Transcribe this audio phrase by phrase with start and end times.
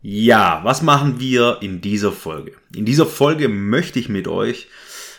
[0.00, 2.52] Ja, was machen wir in dieser Folge?
[2.72, 4.68] In dieser Folge möchte ich mit euch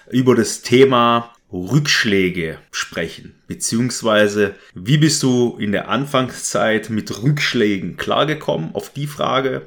[0.09, 8.73] über das Thema Rückschläge sprechen, beziehungsweise wie bist du in der Anfangszeit mit Rückschlägen klargekommen?
[8.73, 9.63] Auf die Frage.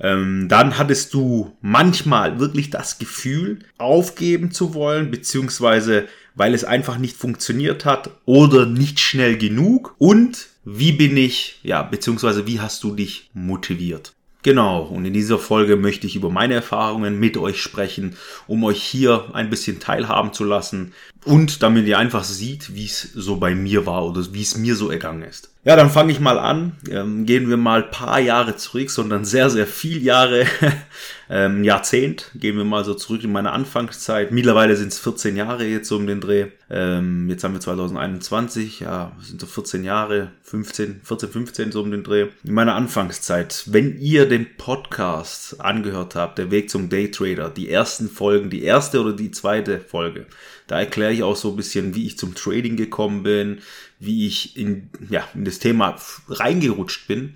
[0.00, 6.96] Ähm, dann hattest du manchmal wirklich das Gefühl, aufgeben zu wollen, beziehungsweise weil es einfach
[6.96, 9.94] nicht funktioniert hat oder nicht schnell genug.
[9.98, 14.14] Und wie bin ich, ja, beziehungsweise wie hast du dich motiviert?
[14.44, 18.14] Genau, und in dieser Folge möchte ich über meine Erfahrungen mit euch sprechen,
[18.46, 20.92] um euch hier ein bisschen teilhaben zu lassen
[21.24, 24.76] und damit ihr einfach seht, wie es so bei mir war oder wie es mir
[24.76, 25.48] so ergangen ist.
[25.64, 26.72] Ja, dann fange ich mal an.
[26.90, 30.44] Ähm, gehen wir mal paar Jahre zurück, sondern sehr, sehr viel Jahre,
[31.30, 32.30] ähm, Jahrzehnt.
[32.34, 34.32] Gehen wir mal so zurück in meine Anfangszeit.
[34.32, 36.46] Mittlerweile sind es 14 Jahre jetzt so um den Dreh.
[36.70, 41.90] Ähm, jetzt haben wir 2021, ja, sind so 14 Jahre, 15, 14, 15 so um
[41.90, 42.28] den Dreh.
[42.44, 43.64] In meiner Anfangszeit.
[43.66, 49.00] Wenn ihr den Podcast angehört habt, der Weg zum Daytrader, die ersten Folgen, die erste
[49.00, 50.26] oder die zweite Folge,
[50.66, 53.58] da erkläre ich auch so ein bisschen, wie ich zum Trading gekommen bin,
[53.98, 55.96] wie ich in, ja, in das Thema
[56.28, 57.34] reingerutscht bin.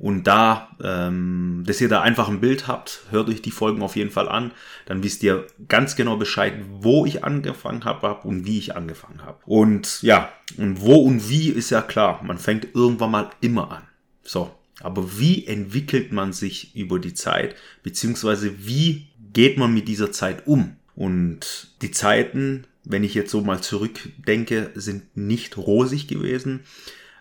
[0.00, 3.96] Und da, ähm, dass ihr da einfach ein Bild habt, hört euch die Folgen auf
[3.96, 4.50] jeden Fall an.
[4.86, 9.38] Dann wisst ihr ganz genau Bescheid, wo ich angefangen habe und wie ich angefangen habe.
[9.44, 12.22] Und ja, und wo und wie ist ja klar.
[12.24, 13.82] Man fängt irgendwann mal immer an.
[14.22, 14.50] So.
[14.82, 17.54] Aber wie entwickelt man sich über die Zeit?
[17.82, 20.76] Beziehungsweise wie geht man mit dieser Zeit um?
[20.96, 26.60] Und die Zeiten wenn ich jetzt so mal zurückdenke, sind nicht rosig gewesen.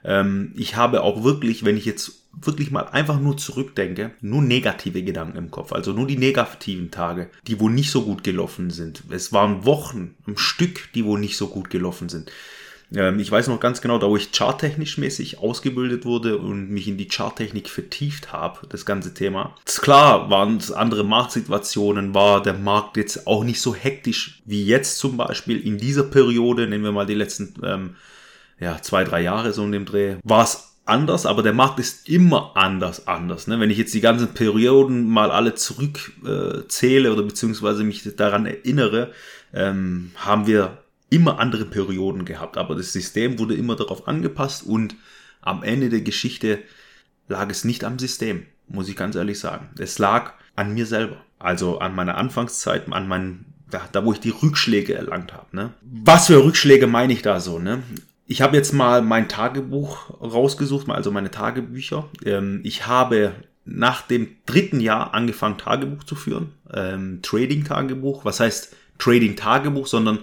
[0.03, 5.03] Ähm, ich habe auch wirklich, wenn ich jetzt wirklich mal einfach nur zurückdenke, nur negative
[5.03, 5.73] Gedanken im Kopf.
[5.73, 9.03] Also nur die negativen Tage, die wo nicht so gut gelaufen sind.
[9.09, 12.31] Es waren Wochen am Stück, die wo nicht so gut gelaufen sind.
[12.94, 16.88] Ähm, ich weiß noch ganz genau, da wo ich charttechnisch mäßig ausgebildet wurde und mich
[16.88, 19.55] in die Charttechnik vertieft habe, das ganze Thema.
[19.66, 24.97] Klar waren es andere Marktsituationen, war der Markt jetzt auch nicht so hektisch wie jetzt
[24.97, 27.95] zum Beispiel in dieser Periode, nehmen wir mal die letzten ähm,
[28.59, 32.09] ja, zwei, drei Jahre so in dem Dreh, war es anders, aber der Markt ist
[32.09, 33.47] immer anders, anders.
[33.47, 33.59] Ne?
[33.59, 39.11] Wenn ich jetzt die ganzen Perioden mal alle zurückzähle äh, oder beziehungsweise mich daran erinnere,
[39.53, 40.79] ähm, haben wir
[41.09, 44.95] immer andere Perioden gehabt, aber das System wurde immer darauf angepasst und
[45.41, 46.59] am Ende der Geschichte
[47.28, 49.69] lag es nicht am System, muss ich ganz ehrlich sagen.
[49.78, 54.19] Es lag an mir selber, also an meiner Anfangszeit, an meinen, da, da wo ich
[54.19, 55.55] die Rückschläge erlangt habe.
[55.55, 55.73] Ne?
[55.81, 57.59] Was für Rückschläge meine ich da so?
[57.59, 57.81] Ne?
[58.31, 62.07] Ich habe jetzt mal mein Tagebuch rausgesucht, also meine Tagebücher.
[62.23, 63.34] Ähm, ich habe
[63.66, 66.53] nach dem dritten Jahr angefangen, Tagebuch zu führen.
[66.72, 68.25] Ähm, Trading-Tagebuch.
[68.25, 70.19] Was heißt Trading-Tagebuch, sondern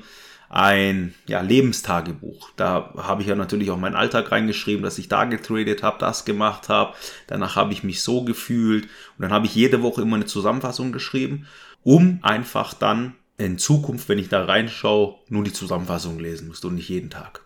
[0.48, 2.50] ein ja, Lebenstagebuch.
[2.54, 6.24] Da habe ich ja natürlich auch meinen Alltag reingeschrieben, dass ich da getradet habe, das
[6.24, 6.94] gemacht habe.
[7.26, 10.92] Danach habe ich mich so gefühlt und dann habe ich jede Woche immer eine Zusammenfassung
[10.92, 11.48] geschrieben,
[11.82, 16.76] um einfach dann in Zukunft, wenn ich da reinschaue, nur die Zusammenfassung lesen muss und
[16.76, 17.45] nicht jeden Tag.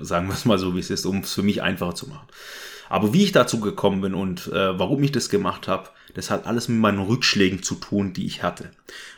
[0.00, 2.26] Sagen wir es mal so, wie es ist, um es für mich einfacher zu machen.
[2.88, 6.46] Aber wie ich dazu gekommen bin und äh, warum ich das gemacht habe, das hat
[6.46, 8.70] alles mit meinen Rückschlägen zu tun, die ich hatte.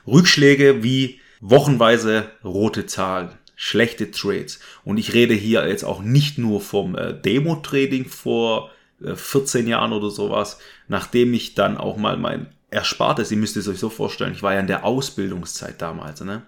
[0.06, 4.60] Rückschläge wie wochenweise rote Zahlen, schlechte Trades.
[4.84, 8.70] Und ich rede hier jetzt auch nicht nur vom äh, Demo-Trading vor
[9.02, 10.58] äh, 14 Jahren oder sowas,
[10.88, 14.54] nachdem ich dann auch mal mein Erspartes, ihr müsst es euch so vorstellen, ich war
[14.54, 16.42] ja in der Ausbildungszeit damals, ne,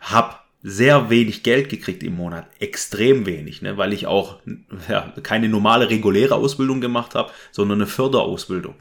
[0.00, 4.40] hab sehr wenig Geld gekriegt im Monat, extrem wenig, ne, weil ich auch
[4.88, 8.74] ja, keine normale reguläre Ausbildung gemacht habe, sondern eine Förderausbildung.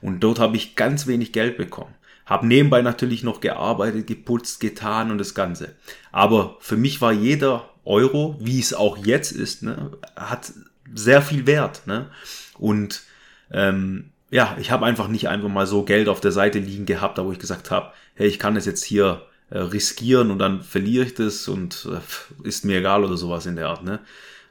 [0.00, 1.94] Und dort habe ich ganz wenig Geld bekommen.
[2.26, 5.74] Hab nebenbei natürlich noch gearbeitet, geputzt, getan und das Ganze.
[6.12, 10.52] Aber für mich war jeder Euro, wie es auch jetzt ist, ne, hat
[10.94, 11.86] sehr viel Wert.
[11.86, 12.10] Ne?
[12.58, 13.02] Und
[13.50, 17.18] ähm, ja, ich habe einfach nicht einfach mal so Geld auf der Seite liegen gehabt,
[17.18, 19.22] da wo ich gesagt habe, hey, ich kann das jetzt hier
[19.58, 23.68] riskieren und dann verliere ich das und äh, ist mir egal oder sowas in der
[23.68, 23.84] Art.
[23.84, 24.00] Ne?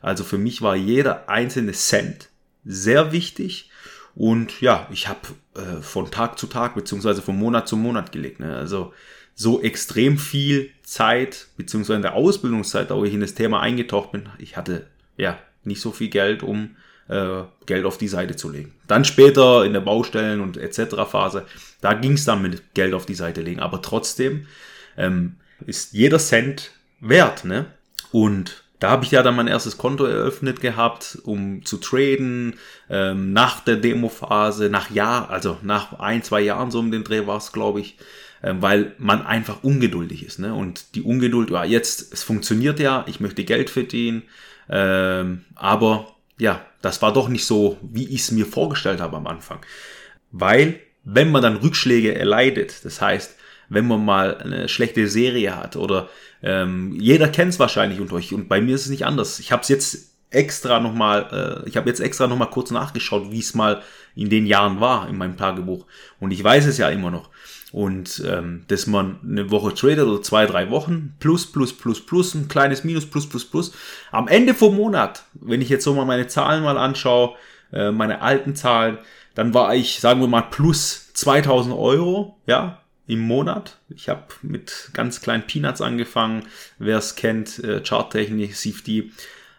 [0.01, 2.29] Also für mich war jeder einzelne Cent
[2.65, 3.69] sehr wichtig
[4.15, 5.19] und ja, ich habe
[5.55, 8.39] äh, von Tag zu Tag beziehungsweise von Monat zu Monat gelegt.
[8.39, 8.55] Ne?
[8.55, 8.93] Also
[9.35, 14.11] so extrem viel Zeit beziehungsweise in der Ausbildungszeit, da wo ich in das Thema eingetaucht
[14.11, 16.75] bin, ich hatte ja nicht so viel Geld, um
[17.07, 18.73] äh, Geld auf die Seite zu legen.
[18.87, 20.95] Dann später in der Baustellen und etc.
[21.09, 21.45] Phase,
[21.79, 23.61] da ging es dann mit Geld auf die Seite legen.
[23.61, 24.47] Aber trotzdem
[24.99, 27.65] ähm, ist jeder Cent wert, ne?
[28.11, 32.55] Und da habe ich ja dann mein erstes Konto eröffnet gehabt, um zu traden.
[32.89, 37.27] Ähm, nach der Demo-Phase, nach Jahr, also nach ein, zwei Jahren so um den Dreh
[37.27, 37.97] war es, glaube ich,
[38.41, 40.39] ähm, weil man einfach ungeduldig ist.
[40.39, 40.53] Ne?
[40.53, 44.23] Und die Ungeduld, ja, jetzt, es funktioniert ja, ich möchte Geld verdienen,
[44.69, 49.27] ähm, aber ja, das war doch nicht so, wie ich es mir vorgestellt habe am
[49.27, 49.59] Anfang.
[50.31, 53.35] Weil, wenn man dann Rückschläge erleidet, das heißt,
[53.69, 56.09] wenn man mal eine schlechte Serie hat oder
[56.41, 59.39] ähm, jeder kennt es wahrscheinlich unter euch und bei mir ist es nicht anders.
[59.39, 63.39] Ich habe es jetzt extra nochmal, äh, ich habe jetzt extra nochmal kurz nachgeschaut, wie
[63.39, 63.81] es mal
[64.15, 65.85] in den Jahren war in meinem Tagebuch
[66.19, 67.29] und ich weiß es ja immer noch.
[67.71, 72.33] Und ähm, dass man eine Woche tradet oder zwei, drei Wochen, plus, plus, plus, plus,
[72.33, 73.73] ein kleines Minus, plus, plus, plus.
[74.11, 77.35] Am Ende vom Monat, wenn ich jetzt so mal meine Zahlen mal anschaue,
[77.71, 78.97] äh, meine alten Zahlen,
[79.35, 83.77] dann war ich, sagen wir mal, plus 2000 Euro, ja, im Monat.
[83.89, 86.43] Ich habe mit ganz kleinen Peanuts angefangen,
[86.77, 89.11] wer es kennt, äh, Charttechnik, CFD.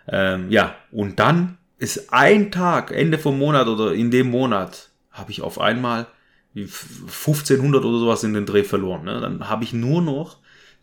[0.09, 5.33] Ähm, ja, und dann ist ein Tag, Ende vom Monat oder in dem Monat, habe
[5.33, 6.07] ich auf einmal
[6.55, 9.05] 1500 oder sowas in den Dreh verloren.
[9.05, 9.21] Ne?
[9.21, 10.39] Dann habe ich nur noch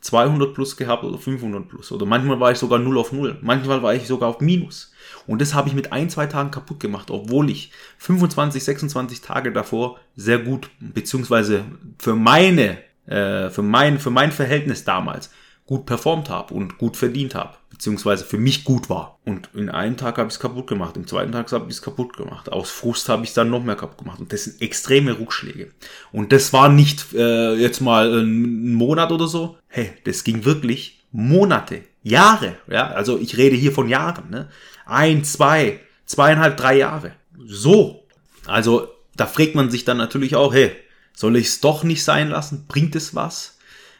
[0.07, 1.91] 200 plus gehabt oder 500 plus.
[1.91, 3.37] Oder manchmal war ich sogar 0 auf 0.
[3.41, 4.93] Manchmal war ich sogar auf Minus.
[5.27, 9.51] Und das habe ich mit ein, zwei Tagen kaputt gemacht, obwohl ich 25, 26 Tage
[9.51, 11.65] davor sehr gut, beziehungsweise
[11.99, 15.29] für meine, äh, für mein, für mein Verhältnis damals
[15.65, 19.19] gut performt habe und gut verdient habe, beziehungsweise für mich gut war.
[19.23, 21.81] Und in einem Tag habe ich es kaputt gemacht, im zweiten Tag habe ich es
[21.83, 22.51] kaputt gemacht.
[22.51, 24.19] Aus Frust habe ich es dann noch mehr kaputt gemacht.
[24.19, 25.69] Und das sind extreme Rückschläge.
[26.11, 29.57] Und das war nicht äh, jetzt mal ein Monat oder so.
[29.67, 32.55] Hey, das ging wirklich Monate, Jahre.
[32.67, 34.31] Ja, also ich rede hier von Jahren.
[34.31, 34.49] Ne?
[34.87, 37.11] Ein, zwei, zweieinhalb, drei Jahre.
[37.45, 38.07] So.
[38.47, 40.71] Also da fragt man sich dann natürlich auch, hey,
[41.13, 42.65] soll ich es doch nicht sein lassen?
[42.67, 43.59] Bringt es was?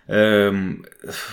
[0.10, 0.86] Ähm,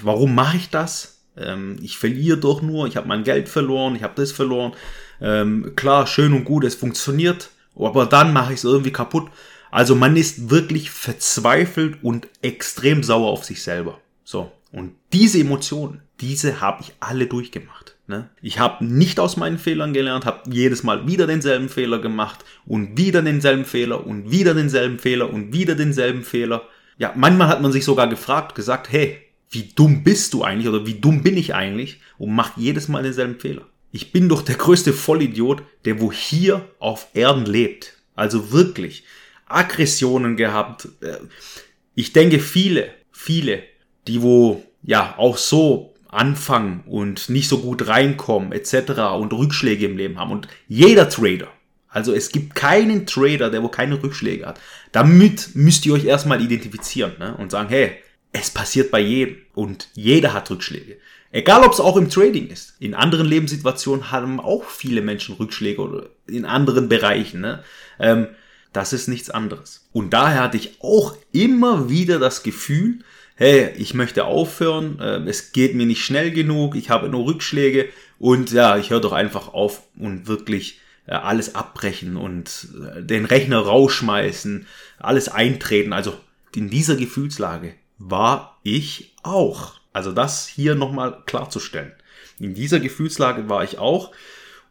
[0.03, 1.14] warum mache ich das?
[1.37, 4.73] Ähm, ich verliere doch nur, ich habe mein Geld verloren, ich habe das verloren.
[5.21, 9.29] Ähm, klar, schön und gut, es funktioniert, aber dann mache ich es irgendwie kaputt.
[9.71, 13.99] Also man ist wirklich verzweifelt und extrem sauer auf sich selber.
[14.23, 17.97] So, und diese Emotionen, diese habe ich alle durchgemacht.
[18.07, 18.29] Ne?
[18.43, 22.99] Ich habe nicht aus meinen Fehlern gelernt, habe jedes Mal wieder denselben Fehler gemacht und
[22.99, 26.63] wieder denselben Fehler und wieder denselben Fehler und wieder denselben Fehler.
[26.99, 30.87] Ja, manchmal hat man sich sogar gefragt, gesagt, hey, wie dumm bist du eigentlich oder
[30.87, 33.63] wie dumm bin ich eigentlich und macht jedes Mal denselben Fehler.
[33.93, 37.95] Ich bin doch der größte Vollidiot, der wo hier auf Erden lebt.
[38.17, 39.05] Also wirklich
[39.47, 40.89] Aggressionen gehabt.
[41.01, 41.19] Äh,
[41.95, 43.63] ich denke viele, viele,
[44.09, 49.17] die wo ja auch so anfangen und nicht so gut reinkommen etc.
[49.19, 51.49] und Rückschläge im Leben haben und jeder Trader,
[51.95, 54.61] also es gibt keinen Trader, der wo keine Rückschläge hat.
[54.91, 57.37] Damit müsst ihr euch erstmal identifizieren ne?
[57.37, 57.93] und sagen, hey,
[58.35, 60.99] es passiert bei jedem und jeder hat Rückschläge.
[61.31, 62.75] Egal, ob es auch im Trading ist.
[62.81, 67.41] In anderen Lebenssituationen haben auch viele Menschen Rückschläge oder in anderen Bereichen.
[67.41, 67.63] Ne?
[67.99, 68.27] Ähm,
[68.73, 69.89] das ist nichts anderes.
[69.93, 72.99] Und daher hatte ich auch immer wieder das Gefühl,
[73.37, 77.89] hey, ich möchte aufhören, äh, es geht mir nicht schnell genug, ich habe nur Rückschläge
[78.19, 83.27] und ja, ich höre doch einfach auf und wirklich äh, alles abbrechen und äh, den
[83.27, 84.67] Rechner rausschmeißen,
[84.99, 85.93] alles eintreten.
[85.93, 86.15] Also
[86.55, 89.75] in dieser Gefühlslage war ich auch.
[89.93, 91.93] Also das hier nochmal klarzustellen.
[92.39, 94.13] In dieser Gefühlslage war ich auch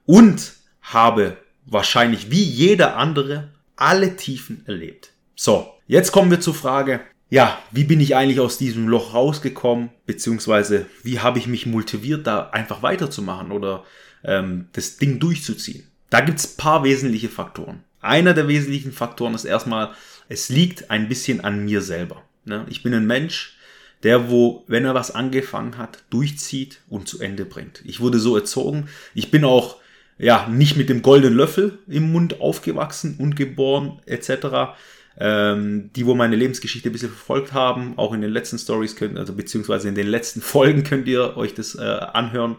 [0.06, 5.14] und habe wahrscheinlich wie jeder andere alle Tiefen erlebt.
[5.36, 9.90] So, jetzt kommen wir zur Frage, ja, wie bin ich eigentlich aus diesem Loch rausgekommen,
[10.06, 13.86] beziehungsweise wie habe ich mich motiviert, da einfach weiterzumachen oder
[14.24, 15.88] ähm, das Ding durchzuziehen.
[16.10, 17.84] Da gibt es paar wesentliche Faktoren.
[18.02, 19.92] Einer der wesentlichen Faktoren ist erstmal,
[20.30, 22.22] es liegt ein bisschen an mir selber.
[22.46, 22.66] Ne?
[22.70, 23.58] Ich bin ein Mensch,
[24.04, 27.82] der wo, wenn er was angefangen hat, durchzieht und zu Ende bringt.
[27.86, 28.90] Ich wurde so erzogen.
[29.14, 29.78] Ich bin auch
[30.18, 34.76] ja nicht mit dem goldenen Löffel im Mund aufgewachsen und geboren etc.
[35.18, 39.18] Ähm, die, wo meine Lebensgeschichte ein bisschen verfolgt haben, auch in den letzten Stories könnt,
[39.18, 42.58] also beziehungsweise in den letzten Folgen könnt ihr euch das äh, anhören.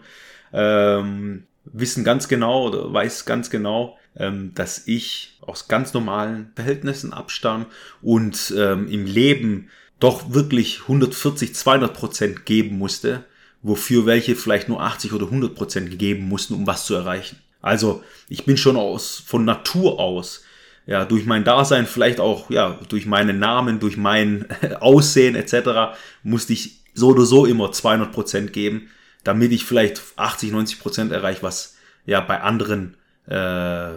[0.52, 7.66] Ähm, wissen ganz genau oder weiß ganz genau, dass ich aus ganz normalen Verhältnissen abstamme
[8.00, 13.24] und ähm, im Leben doch wirklich 140, 200 Prozent geben musste,
[13.62, 17.38] wofür welche vielleicht nur 80 oder 100 Prozent geben mussten, um was zu erreichen.
[17.60, 20.44] Also ich bin schon aus von Natur aus
[20.86, 24.46] ja durch mein Dasein vielleicht auch ja durch meinen Namen, durch mein
[24.80, 25.96] Aussehen etc.
[26.22, 28.90] musste ich so oder so immer 200 Prozent geben
[29.24, 32.96] damit ich vielleicht 80, 90 Prozent erreiche, was ja bei anderen
[33.28, 33.34] äh,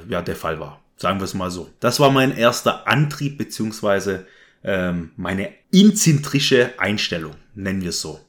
[0.08, 0.82] ja der Fall war.
[0.98, 1.70] Sagen wir es mal so.
[1.80, 4.26] Das war mein erster Antrieb beziehungsweise
[4.64, 8.20] ähm, meine inzentrische Einstellung, nennen wir es so.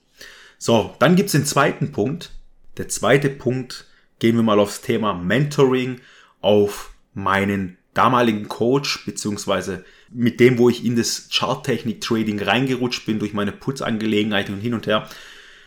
[0.58, 2.32] So, dann gibt's den zweiten Punkt.
[2.76, 3.86] Der zweite Punkt,
[4.18, 6.00] gehen wir mal aufs Thema Mentoring,
[6.40, 13.32] auf meinen damaligen Coach, beziehungsweise mit dem, wo ich in das Charttechnik-Trading reingerutscht bin durch
[13.32, 15.08] meine Putzangelegenheiten und hin und her.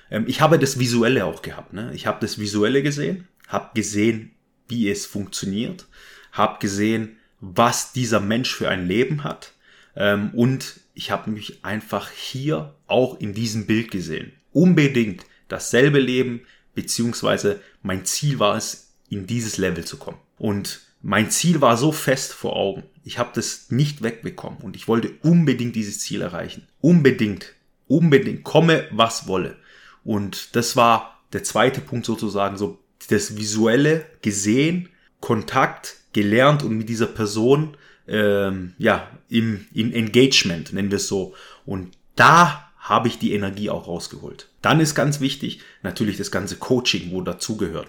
[0.10, 1.74] Ähm, ich habe das Visuelle auch gehabt.
[1.74, 1.92] Ne?
[1.94, 4.32] Ich habe das Visuelle gesehen, habe gesehen,
[4.72, 5.86] wie es funktioniert,
[6.32, 9.54] habe gesehen, was dieser Mensch für ein Leben hat
[9.96, 14.34] ähm, und ich habe mich einfach hier auch in diesem Bild gesehen.
[14.52, 16.42] Unbedingt dasselbe Leben,
[16.76, 20.20] beziehungsweise mein Ziel war es, in dieses Level zu kommen.
[20.38, 22.84] Und mein Ziel war so fest vor Augen.
[23.04, 26.68] Ich habe das nicht wegbekommen und ich wollte unbedingt dieses Ziel erreichen.
[26.80, 27.54] Unbedingt,
[27.88, 29.58] unbedingt, komme was wolle.
[30.04, 32.80] Und das war der zweite Punkt sozusagen, so
[33.12, 34.90] das visuelle gesehen,
[35.20, 37.78] Kontakt gelernt und mit dieser Person
[38.08, 41.34] ähm, ja im, im Engagement nennen wir es so.
[41.66, 44.50] Und da habe ich die Energie auch rausgeholt.
[44.62, 47.88] Dann ist ganz wichtig natürlich das ganze Coaching, wo dazugehört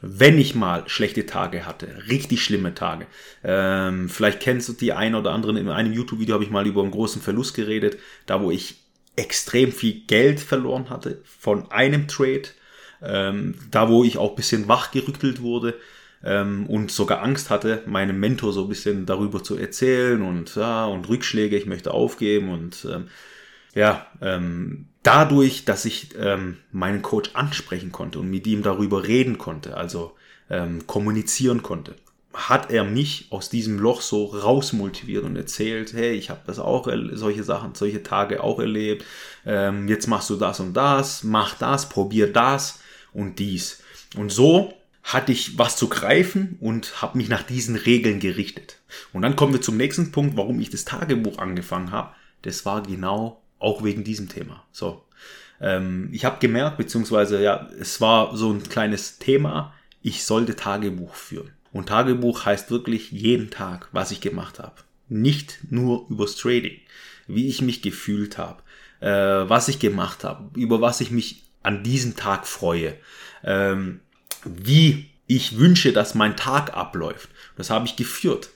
[0.00, 3.06] wenn ich mal schlechte Tage hatte, richtig schlimme Tage.
[3.42, 6.82] Ähm, vielleicht kennst du die ein oder anderen, in einem YouTube-Video habe ich mal über
[6.82, 8.76] einen großen Verlust geredet, da wo ich
[9.16, 12.48] extrem viel Geld verloren hatte von einem Trade,
[13.02, 15.74] ähm, da wo ich auch bisschen wachgerüttelt wurde
[16.24, 20.86] ähm, und sogar Angst hatte, meinem Mentor so ein bisschen darüber zu erzählen und ja,
[20.86, 23.08] und Rückschläge, ich möchte aufgeben und ähm,
[23.74, 29.38] ja, ähm, dadurch, dass ich ähm, meinen Coach ansprechen konnte und mit ihm darüber reden
[29.38, 30.16] konnte, also
[30.48, 31.94] ähm, kommunizieren konnte,
[32.32, 36.88] hat er mich aus diesem Loch so rausmotiviert und erzählt, hey, ich habe das auch,
[37.12, 39.04] solche Sachen, solche Tage auch erlebt,
[39.46, 42.80] ähm, jetzt machst du das und das, mach das, probier das
[43.16, 43.82] und dies.
[44.16, 48.78] Und so hatte ich was zu greifen und habe mich nach diesen Regeln gerichtet.
[49.12, 52.14] Und dann kommen wir zum nächsten Punkt, warum ich das Tagebuch angefangen habe.
[52.42, 54.64] Das war genau auch wegen diesem Thema.
[54.72, 55.02] So.
[55.60, 61.14] Ähm, ich habe gemerkt, beziehungsweise ja, es war so ein kleines Thema, ich sollte Tagebuch
[61.14, 61.52] führen.
[61.72, 64.74] Und Tagebuch heißt wirklich jeden Tag, was ich gemacht habe.
[65.08, 66.78] Nicht nur übers Trading,
[67.26, 68.62] wie ich mich gefühlt habe,
[69.00, 72.94] äh, was ich gemacht habe, über was ich mich an diesem Tag freue,
[73.44, 74.00] ähm,
[74.44, 77.28] wie ich wünsche, dass mein Tag abläuft.
[77.56, 78.50] Das habe ich geführt.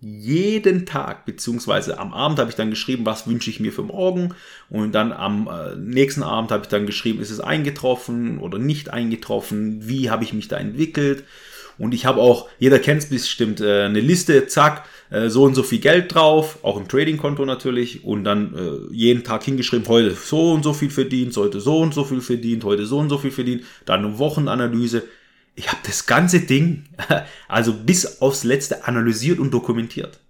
[0.00, 4.34] Jeden Tag, beziehungsweise am Abend habe ich dann geschrieben, was wünsche ich mir für morgen?
[4.68, 8.90] Und dann am äh, nächsten Abend habe ich dann geschrieben, ist es eingetroffen oder nicht
[8.90, 11.24] eingetroffen, wie habe ich mich da entwickelt
[11.78, 15.54] und ich habe auch, jeder kennt es bestimmt, äh, eine Liste, zack, äh, so und
[15.54, 20.14] so viel Geld drauf, auch im Trading-Konto natürlich und dann äh, jeden Tag hingeschrieben, heute
[20.14, 23.18] so und so viel verdient, heute so und so viel verdient, heute so und so
[23.18, 25.04] viel verdient, dann eine Wochenanalyse,
[25.54, 26.84] ich habe das ganze Ding,
[27.48, 30.20] also bis aufs Letzte analysiert und dokumentiert.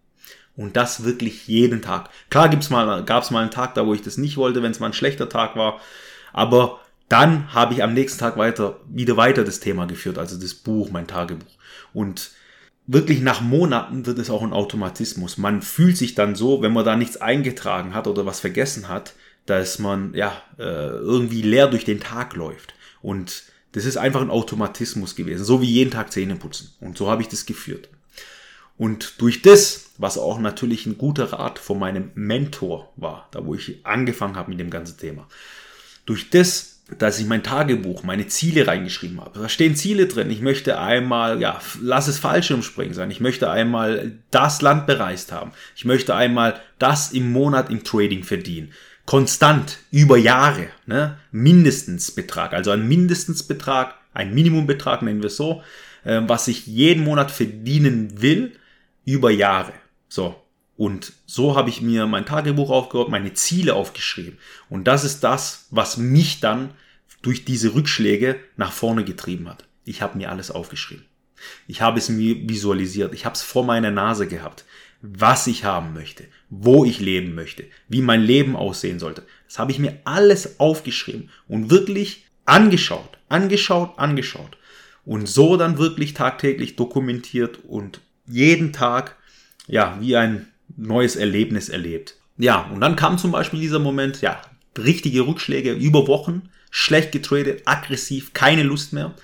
[0.57, 2.09] Und das wirklich jeden Tag.
[2.31, 4.81] Klar gibt's mal, gab's mal einen Tag da, wo ich das nicht wollte, wenn es
[4.81, 5.81] mal ein schlechter Tag war.
[6.33, 10.55] Aber dann habe ich am nächsten Tag weiter, wieder weiter das Thema geführt, also das
[10.55, 11.57] Buch, mein Tagebuch.
[11.93, 12.31] Und
[12.87, 15.39] wirklich nach Monaten wird es auch ein Automatismus.
[15.39, 19.15] Man fühlt sich dann so, wenn man da nichts eingetragen hat oder was vergessen hat,
[19.47, 22.75] dass man ja äh, irgendwie leer durch den Tag läuft.
[23.01, 26.75] Und das ist einfach ein Automatismus gewesen, so wie jeden Tag Zähne putzen.
[26.81, 27.89] Und so habe ich das geführt.
[28.79, 33.55] Und durch das, was auch natürlich ein guter Rat von meinem Mentor war, da wo
[33.55, 35.29] ich angefangen habe mit dem ganzen Thema,
[36.05, 39.41] durch das, dass ich mein Tagebuch, meine Ziele reingeschrieben habe.
[39.41, 40.31] Da stehen Ziele drin.
[40.31, 43.11] Ich möchte einmal, ja, lass es Fallschirmspringen sein.
[43.11, 45.51] Ich möchte einmal das Land bereist haben.
[45.75, 48.73] Ich möchte einmal das im Monat im Trading verdienen
[49.07, 55.63] konstant über Jahre, ne, mindestens Betrag, also ein Mindestensbetrag, ein Minimumbetrag nennen wir es so,
[56.05, 58.53] äh, was ich jeden Monat verdienen will,
[59.05, 59.73] über Jahre.
[60.09, 60.35] So.
[60.77, 64.39] Und so habe ich mir mein Tagebuch aufgehört, meine Ziele aufgeschrieben.
[64.69, 66.71] Und das ist das, was mich dann
[67.23, 69.65] durch diese Rückschläge nach vorne getrieben hat.
[69.85, 71.05] Ich habe mir alles aufgeschrieben.
[71.67, 73.15] Ich habe es mir visualisiert.
[73.15, 74.65] Ich habe es vor meiner Nase gehabt
[75.03, 79.23] was ich haben möchte, wo ich leben möchte, wie mein Leben aussehen sollte.
[79.47, 84.57] Das habe ich mir alles aufgeschrieben und wirklich angeschaut, angeschaut, angeschaut.
[85.05, 89.17] Und so dann wirklich tagtäglich dokumentiert und jeden Tag,
[89.69, 92.17] ja, wie ein neues Erlebnis erlebt.
[92.39, 94.41] Ja, und dann kam zum Beispiel dieser Moment, ja,
[94.79, 99.15] richtige Rückschläge über Wochen, schlecht getradet, aggressiv, keine Lust mehr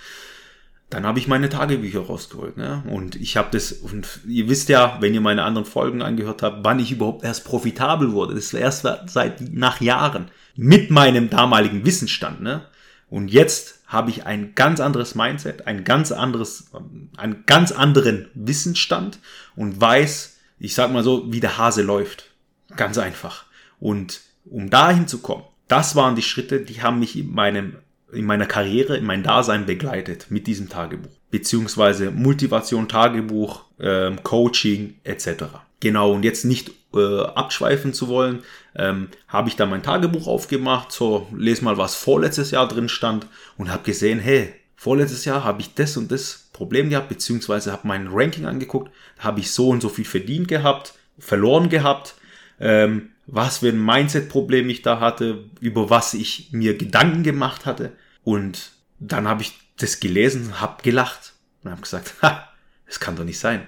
[0.92, 2.58] dann habe ich meine Tagebücher rausgeholt.
[2.58, 2.82] Ne?
[2.90, 6.64] Und ich habe das, und ihr wisst ja, wenn ihr meine anderen Folgen angehört habt,
[6.64, 8.34] wann ich überhaupt erst profitabel wurde.
[8.34, 12.42] Das war erst seit nach Jahren mit meinem damaligen Wissensstand.
[12.42, 12.66] Ne?
[13.08, 16.70] Und jetzt habe ich ein ganz anderes Mindset, ein ganz anderes,
[17.16, 19.18] einen ganz anderen Wissensstand
[19.56, 20.31] und weiß,
[20.62, 22.30] ich sag mal so, wie der Hase läuft.
[22.76, 23.44] Ganz einfach.
[23.80, 27.76] Und um dahin zu kommen, das waren die Schritte, die haben mich in meinem
[28.12, 31.10] in meiner Karriere, in meinem Dasein begleitet mit diesem Tagebuch.
[31.30, 35.44] Beziehungsweise Motivation, Tagebuch, ähm, Coaching etc.
[35.80, 38.40] Genau, und jetzt nicht äh, abschweifen zu wollen,
[38.76, 43.26] ähm, habe ich dann mein Tagebuch aufgemacht, so lese mal, was vorletztes Jahr drin stand
[43.56, 47.88] und habe gesehen, hey, vorletztes Jahr habe ich das und das Problem gehabt, beziehungsweise habe
[47.88, 52.14] mein Ranking angeguckt, habe ich so und so viel verdient gehabt, verloren gehabt,
[52.60, 57.94] ähm, was für ein Mindset-Problem ich da hatte, über was ich mir Gedanken gemacht hatte.
[58.22, 61.32] Und dann habe ich das gelesen, habe gelacht
[61.64, 62.48] und habe gesagt, ha,
[62.86, 63.66] das kann doch nicht sein.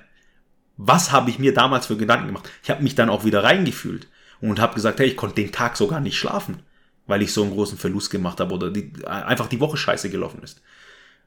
[0.76, 2.48] Was habe ich mir damals für Gedanken gemacht?
[2.62, 4.06] Ich habe mich dann auch wieder reingefühlt
[4.40, 6.62] und habe gesagt, hey, ich konnte den Tag sogar nicht schlafen,
[7.08, 10.44] weil ich so einen großen Verlust gemacht habe oder die, einfach die Woche scheiße gelaufen
[10.44, 10.62] ist.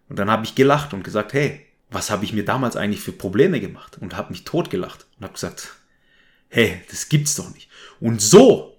[0.10, 3.12] Und dann habe ich gelacht und gesagt, hey, was habe ich mir damals eigentlich für
[3.12, 3.98] Probleme gemacht?
[4.00, 5.76] Und habe mich totgelacht und habe gesagt,
[6.50, 7.70] hey, das gibt's doch nicht.
[8.00, 8.78] Und so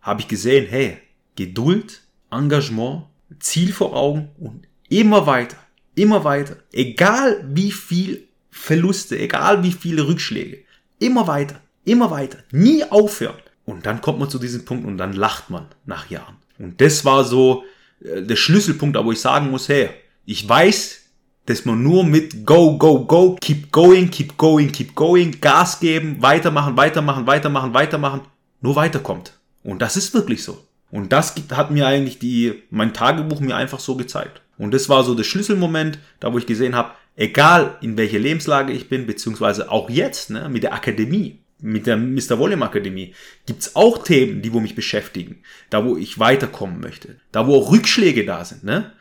[0.00, 0.98] habe ich gesehen, hey,
[1.34, 3.04] Geduld, Engagement,
[3.40, 5.56] Ziel vor Augen und immer weiter,
[5.94, 10.64] immer weiter, egal wie viel Verluste, egal wie viele Rückschläge,
[10.98, 13.36] immer weiter, immer weiter, nie aufhören.
[13.64, 16.36] Und dann kommt man zu diesem Punkt und dann lacht man nach Jahren.
[16.58, 17.64] Und das war so
[18.00, 19.90] äh, der Schlüsselpunkt, wo ich sagen muss, hey,
[20.26, 21.02] ich weiß,
[21.46, 26.16] dass man nur mit Go, Go, Go, keep going, keep going, keep going, Gas geben,
[26.20, 28.20] weitermachen, weitermachen, weitermachen, weitermachen,
[28.60, 29.32] nur weiterkommt.
[29.62, 30.66] Und das ist wirklich so.
[30.90, 34.42] Und das hat mir eigentlich die, mein Tagebuch mir einfach so gezeigt.
[34.58, 38.72] Und das war so der Schlüsselmoment, da wo ich gesehen habe, egal in welcher Lebenslage
[38.72, 42.38] ich bin, beziehungsweise auch jetzt, ne, mit der Akademie, mit der Mr.
[42.38, 43.14] Volume Akademie,
[43.46, 47.72] gibt's auch Themen, die wo mich beschäftigen, da wo ich weiterkommen möchte, da wo auch
[47.72, 48.92] Rückschläge da sind, ne?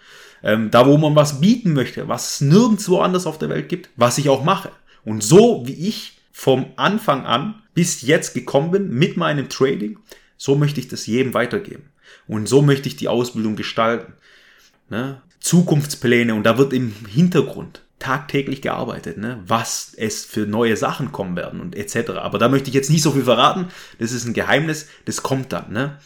[0.45, 3.89] Ähm, da wo man was bieten möchte, was es nirgendwo anders auf der Welt gibt,
[3.97, 4.71] was ich auch mache.
[5.03, 9.97] Und so wie ich vom Anfang an bis jetzt gekommen bin mit meinem Trading,
[10.37, 11.89] so möchte ich das jedem weitergeben.
[12.27, 14.13] Und so möchte ich die Ausbildung gestalten.
[14.89, 15.21] Ne?
[15.39, 19.41] Zukunftspläne und da wird im Hintergrund tagtäglich gearbeitet, ne?
[19.47, 22.11] was es für neue Sachen kommen werden und etc.
[22.17, 23.69] Aber da möchte ich jetzt nicht so viel verraten.
[23.97, 25.71] Das ist ein Geheimnis, das kommt dann.
[25.71, 25.97] Ne?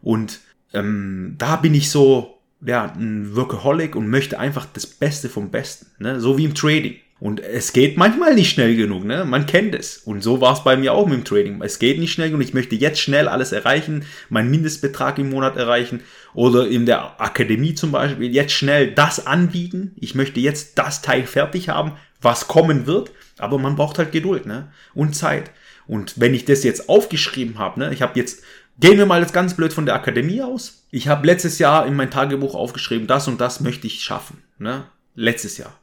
[0.00, 0.40] Und
[0.72, 2.33] ähm, da bin ich so
[2.64, 5.86] ja, ein Workaholic und möchte einfach das Beste vom Besten.
[5.98, 6.20] Ne?
[6.20, 6.96] So wie im Trading.
[7.20, 9.24] Und es geht manchmal nicht schnell genug, ne?
[9.24, 9.98] Man kennt es.
[9.98, 11.62] Und so war es bei mir auch mit dem Trading.
[11.62, 12.42] Es geht nicht schnell genug.
[12.42, 16.00] Ich möchte jetzt schnell alles erreichen, meinen Mindestbetrag im Monat erreichen
[16.34, 19.92] oder in der Akademie zum Beispiel jetzt schnell das anbieten.
[19.96, 23.12] Ich möchte jetzt das Teil fertig haben, was kommen wird.
[23.38, 24.68] Aber man braucht halt Geduld, ne?
[24.92, 25.50] Und Zeit.
[25.86, 27.94] Und wenn ich das jetzt aufgeschrieben habe, ne?
[27.94, 28.42] Ich habe jetzt
[28.80, 30.84] Gehen wir mal jetzt ganz blöd von der Akademie aus.
[30.90, 34.42] Ich habe letztes Jahr in mein Tagebuch aufgeschrieben, das und das möchte ich schaffen.
[34.58, 34.84] Ne?
[35.14, 35.78] Letztes Jahr.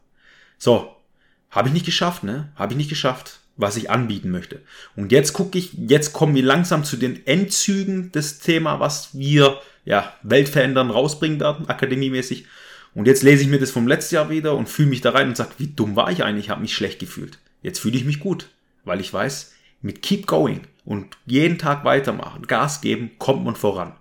[0.58, 0.94] So,
[1.50, 2.52] habe ich nicht geschafft, ne?
[2.56, 4.62] Habe ich nicht geschafft, was ich anbieten möchte.
[4.96, 9.60] Und jetzt gucke ich, jetzt kommen wir langsam zu den Endzügen des Thema, was wir
[9.86, 12.46] ja Weltverändern rausbringen werden, akademiemäßig.
[12.94, 15.30] Und jetzt lese ich mir das vom letzten Jahr wieder und fühle mich da rein
[15.30, 16.46] und sage, wie dumm war ich eigentlich?
[16.46, 17.40] Ich habe mich schlecht gefühlt.
[17.62, 18.50] Jetzt fühle ich mich gut,
[18.84, 23.94] weil ich weiß, mit Keep Going und jeden Tag weitermachen, Gas geben, kommt man voran.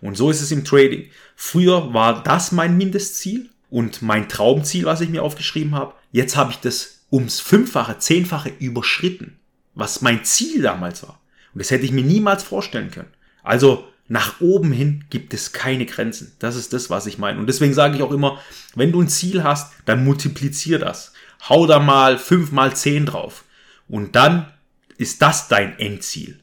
[0.00, 1.08] Und so ist es im Trading.
[1.36, 5.94] Früher war das mein Mindestziel und mein Traumziel, was ich mir aufgeschrieben habe.
[6.12, 9.38] Jetzt habe ich das ums Fünffache, Zehnfache überschritten,
[9.74, 11.20] was mein Ziel damals war.
[11.54, 13.12] Und das hätte ich mir niemals vorstellen können.
[13.42, 16.32] Also nach oben hin gibt es keine Grenzen.
[16.38, 17.38] Das ist das, was ich meine.
[17.38, 18.38] Und deswegen sage ich auch immer,
[18.74, 21.12] wenn du ein Ziel hast, dann multiplizier das.
[21.48, 23.44] Hau da mal fünf mal zehn drauf.
[23.88, 24.52] Und dann
[24.98, 26.40] ist das dein Endziel.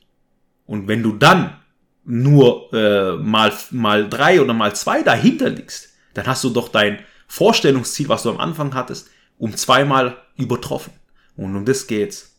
[0.65, 1.57] Und wenn du dann
[2.03, 6.99] nur äh, mal, mal drei oder mal zwei dahinter liegst, dann hast du doch dein
[7.27, 10.93] Vorstellungsziel, was du am Anfang hattest, um zweimal übertroffen.
[11.35, 12.35] Und um das geht's.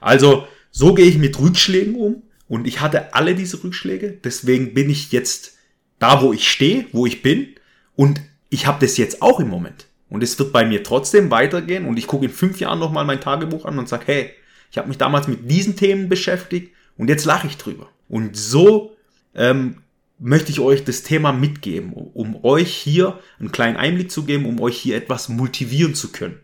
[0.00, 2.22] Also, so gehe ich mit Rückschlägen um.
[2.48, 4.18] Und ich hatte alle diese Rückschläge.
[4.24, 5.58] Deswegen bin ich jetzt
[5.98, 7.54] da, wo ich stehe, wo ich bin.
[7.94, 9.86] Und ich habe das jetzt auch im Moment.
[10.08, 11.86] Und es wird bei mir trotzdem weitergehen.
[11.86, 14.30] Und ich gucke in fünf Jahren nochmal mein Tagebuch an und sage, hey,
[14.70, 17.88] ich habe mich damals mit diesen Themen beschäftigt und jetzt lache ich drüber.
[18.08, 18.96] Und so
[19.34, 19.78] ähm,
[20.18, 24.60] möchte ich euch das Thema mitgeben, um euch hier einen kleinen Einblick zu geben, um
[24.60, 26.38] euch hier etwas motivieren zu können.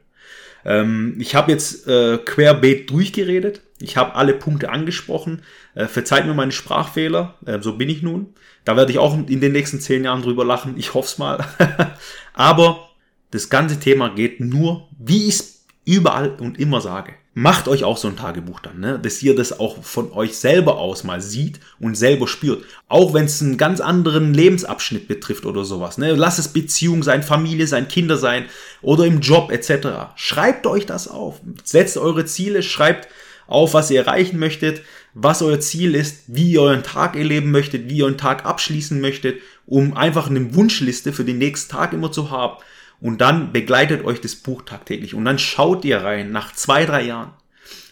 [0.65, 3.61] Ähm, ich habe jetzt äh, querbeet durchgeredet.
[3.79, 5.43] Ich habe alle Punkte angesprochen.
[5.75, 7.35] Äh, verzeiht mir meine Sprachfehler.
[7.45, 8.35] Äh, so bin ich nun.
[8.65, 10.75] Da werde ich auch in den nächsten zehn Jahren drüber lachen.
[10.77, 11.45] Ich hoffe es mal.
[12.33, 12.89] Aber
[13.31, 17.99] das ganze Thema geht nur, wie ich es überall und immer sage macht euch auch
[17.99, 18.99] so ein Tagebuch dann, ne?
[18.99, 22.65] dass ihr das auch von euch selber aus mal sieht und selber spürt.
[22.89, 25.99] Auch wenn es einen ganz anderen Lebensabschnitt betrifft oder sowas.
[25.99, 26.15] Ne?
[26.15, 28.47] Lasst es Beziehung sein, Familie sein, Kinder sein
[28.81, 30.15] oder im Job etc.
[30.17, 31.43] Schreibt euch das auf.
[31.63, 33.07] Setzt eure Ziele, schreibt
[33.47, 34.81] auf, was ihr erreichen möchtet,
[35.13, 38.99] was euer Ziel ist, wie ihr euren Tag erleben möchtet, wie ihr euren Tag abschließen
[38.99, 42.57] möchtet, um einfach eine Wunschliste für den nächsten Tag immer zu haben.
[43.01, 45.15] Und dann begleitet euch das Buch tagtäglich.
[45.15, 47.33] Und dann schaut ihr rein nach zwei, drei Jahren.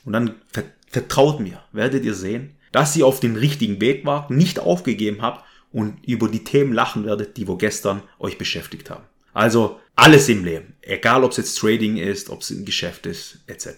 [0.04, 0.34] Und dann
[0.88, 5.44] vertraut mir, werdet ihr sehen, dass ihr auf den richtigen Weg wart, nicht aufgegeben habt
[5.72, 9.04] und über die Themen lachen werdet, die wir gestern euch beschäftigt haben.
[9.32, 13.40] Also alles im Leben, egal ob es jetzt Trading ist, ob es ein Geschäft ist,
[13.46, 13.68] etc.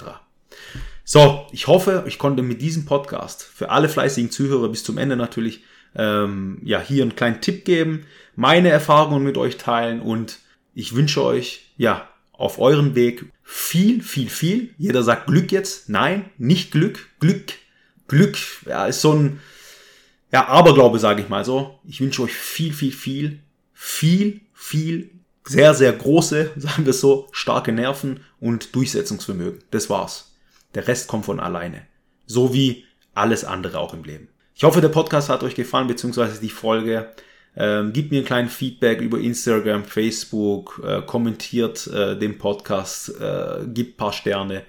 [1.05, 5.17] So, ich hoffe, ich konnte mit diesem Podcast für alle fleißigen Zuhörer bis zum Ende
[5.17, 5.63] natürlich
[5.95, 10.41] ähm, ja hier einen kleinen Tipp geben, meine Erfahrungen mit euch teilen und
[10.77, 14.75] ich wünsche euch ja auf eurem Weg viel, viel, viel.
[14.77, 15.89] Jeder sagt Glück jetzt.
[15.89, 17.09] Nein, nicht Glück.
[17.19, 17.55] Glück,
[18.09, 18.37] Glück,
[18.67, 19.41] ja, ist so ein,
[20.31, 21.81] ja, Aberglaube, sage ich mal so.
[21.85, 23.39] Ich wünsche euch viel, viel, viel,
[23.73, 25.11] viel, viel,
[25.45, 29.65] sehr, sehr große, sagen wir so, starke Nerven und Durchsetzungsvermögen.
[29.71, 30.35] Das war's.
[30.75, 31.87] Der Rest kommt von alleine.
[32.27, 32.85] So wie
[33.15, 34.29] alles andere auch im Leben.
[34.55, 37.15] Ich hoffe, der Podcast hat euch gefallen, beziehungsweise die Folge.
[37.57, 43.67] Ähm, gebt mir ein kleines Feedback über Instagram, Facebook, äh, kommentiert äh, den Podcast, äh,
[43.67, 44.63] gebt paar Sterne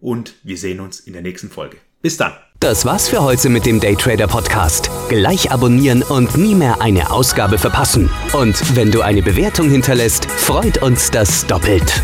[0.00, 1.78] und wir sehen uns in der nächsten Folge.
[2.02, 2.32] Bis dann.
[2.60, 4.90] Das war's für heute mit dem Daytrader Podcast.
[5.08, 8.10] Gleich abonnieren und nie mehr eine Ausgabe verpassen.
[8.32, 12.02] Und wenn du eine Bewertung hinterlässt, freut uns das doppelt.